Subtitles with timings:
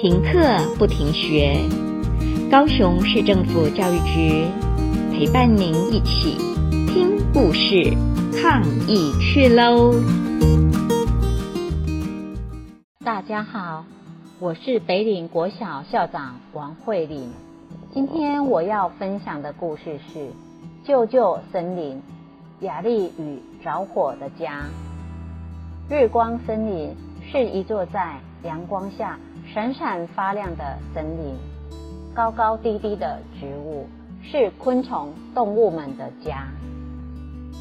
[0.00, 0.40] 停课
[0.78, 1.60] 不停学，
[2.50, 4.46] 高雄市政府教育局
[5.12, 6.38] 陪伴您一起
[6.86, 7.94] 听故事、
[8.40, 9.92] 抗疫去喽！
[13.04, 13.84] 大家好，
[14.38, 17.30] 我是北岭国小校长王慧玲。
[17.92, 20.18] 今天我要分享的故事是
[20.82, 22.00] 《救救森林：
[22.60, 24.62] 雅丽与着火的家》。
[25.94, 26.96] 日光森林
[27.30, 29.18] 是一座在阳光下
[29.52, 31.34] 闪闪发亮的森林，
[32.14, 33.84] 高高低低的植物
[34.22, 36.46] 是昆虫、动物们的家。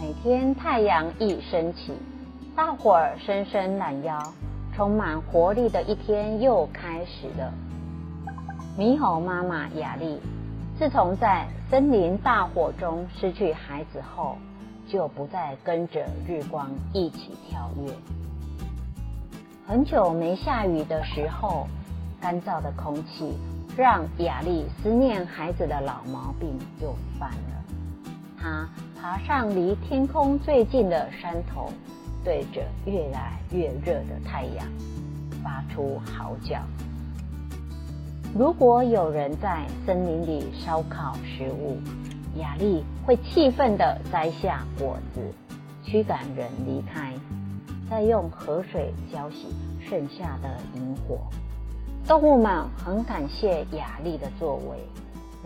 [0.00, 1.92] 每天太阳一升起，
[2.56, 4.18] 大伙儿伸伸懒腰，
[4.74, 7.52] 充满活力的一天又开始了。
[8.78, 10.18] 猕猴妈妈雅丽，
[10.78, 14.38] 自从在森林大火中失去孩子后，
[14.88, 17.92] 就不再跟着日光一起跳跃。
[19.66, 21.66] 很久没下雨的时候，
[22.20, 23.34] 干燥的空气
[23.74, 27.64] 让亚丽思念孩子的老毛病又犯了。
[28.38, 28.68] 她
[29.00, 31.72] 爬上离天空最近的山头，
[32.22, 34.66] 对着越来越热的太阳
[35.42, 36.60] 发出嚎叫。
[38.34, 41.78] 如果有人在森林里烧烤食物，
[42.38, 45.22] 亚丽会气愤地摘下果子，
[45.82, 47.14] 驱赶人离开。
[47.94, 49.46] 再用河水浇洗
[49.88, 51.16] 剩下的萤火，
[52.04, 54.78] 动物们很感谢雅丽的作为，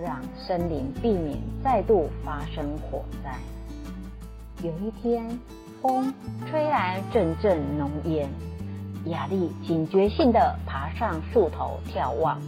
[0.03, 3.37] 让森林避免再度发生火灾。
[4.63, 5.39] 有一天，
[5.83, 6.11] 风
[6.49, 8.27] 吹来阵阵浓烟，
[9.05, 12.41] 雅丽警觉性地爬上树头眺望，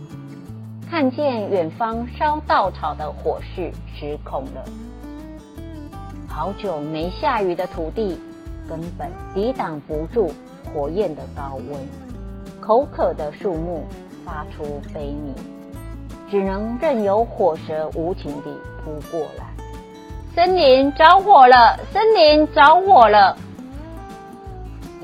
[0.91, 4.65] 看见远方烧稻草的火势失控了。
[6.27, 8.19] 好久没下雨的土地。
[8.71, 10.31] 根本抵挡不住
[10.73, 11.77] 火焰的高温，
[12.61, 13.85] 口渴的树木
[14.25, 15.35] 发出悲鸣，
[16.31, 19.51] 只能任由火舌无情地扑过来。
[20.37, 21.77] 森林着火了！
[21.93, 23.37] 森林着火了！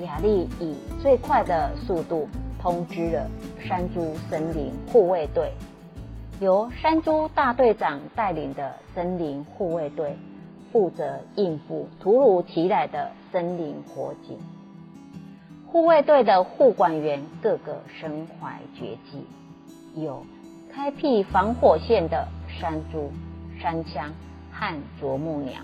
[0.04, 2.28] 亚丽以最快的速度
[2.62, 3.27] 通知了
[3.59, 5.53] 山猪森林护卫队，
[6.38, 10.16] 由山猪大队长带领的森林护卫队。
[10.76, 14.37] 负责应付突如其来的森林火警，
[15.66, 19.25] 护卫队的护管员个个身怀绝技，
[19.98, 20.22] 有
[20.70, 23.10] 开辟防火线的山猪、
[23.59, 24.10] 山羌
[24.53, 25.54] 和啄木鸟，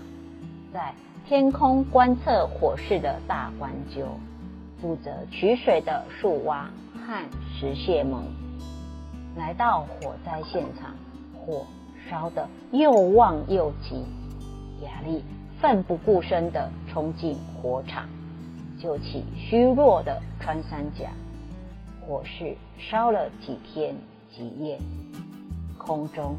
[0.73, 0.95] 在
[1.27, 4.17] 天空观测火势的大冠鸠，
[4.81, 6.67] 负责取水的树蛙
[7.05, 7.23] 和
[7.53, 8.23] 石蟹獴，
[9.37, 10.95] 来到火灾现场，
[11.37, 11.67] 火
[12.09, 14.03] 烧得又旺又急。
[14.83, 15.23] 亚丽
[15.59, 18.07] 奋不顾身地冲进火场，
[18.79, 21.09] 救起虚弱的穿山甲。
[22.01, 23.95] 火势烧了几天
[24.29, 24.77] 几夜，
[25.77, 26.35] 空中、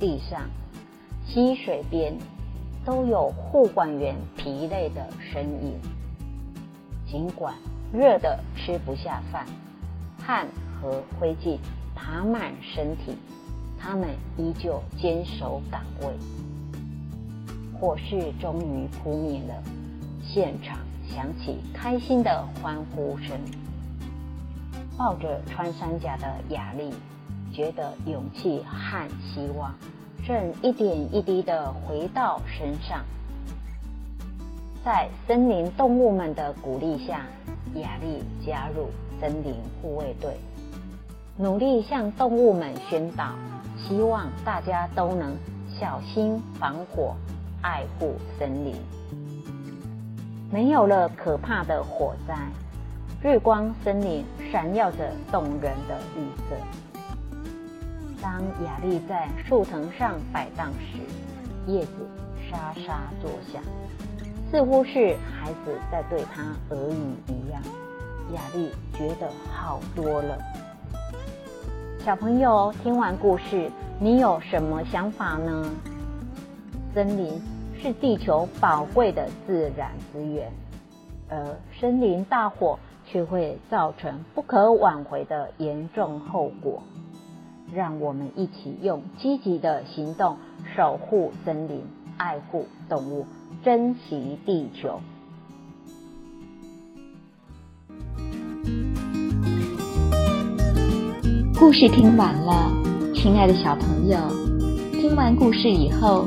[0.00, 0.48] 地上、
[1.26, 2.16] 溪水边
[2.84, 5.78] 都有护管员疲累的身影。
[7.06, 7.54] 尽管
[7.92, 9.44] 热得吃不下饭，
[10.18, 10.48] 汗
[10.80, 11.58] 和灰烬
[11.94, 13.14] 爬满身体，
[13.78, 14.08] 他们
[14.38, 16.06] 依旧坚守岗位。
[17.82, 19.60] 火势终于扑灭了，
[20.22, 23.36] 现场响起开心的欢呼声。
[24.96, 26.94] 抱着穿山甲的雅丽，
[27.52, 29.74] 觉得勇气和希望
[30.24, 33.04] 正一点一滴的回到身上。
[34.84, 37.26] 在森林动物们的鼓励下，
[37.74, 40.36] 雅丽加入森林护卫队，
[41.36, 43.32] 努力向动物们宣导，
[43.76, 45.36] 希望大家都能
[45.80, 47.16] 小心防火。
[47.62, 48.74] 爱护森林，
[50.50, 52.34] 没有了可怕的火灾，
[53.22, 56.56] 日光森林闪耀着动人的绿色。
[58.20, 60.98] 当雅丽在树藤上摆荡时，
[61.68, 61.92] 叶子
[62.50, 63.62] 沙沙作响，
[64.50, 67.62] 似乎是孩子在对她耳语一样。
[68.34, 70.36] 雅丽觉得好多了。
[72.04, 73.70] 小朋友，听完故事，
[74.00, 75.70] 你有什么想法呢？
[76.94, 77.40] 森林
[77.82, 80.52] 是地球宝贵的自然资源，
[81.28, 86.80] 而森林大火却会造成不可挽回的严重后果。
[87.74, 90.36] 让我们一起用积极的行动
[90.76, 91.82] 守护森林，
[92.18, 93.26] 爱护动物，
[93.64, 95.00] 珍惜地球。
[101.58, 102.70] 故事听完了，
[103.12, 104.18] 亲爱的小朋友，
[104.92, 106.26] 听完故事以后，